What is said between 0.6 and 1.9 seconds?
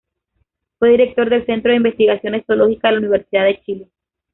Fue Director del Centro de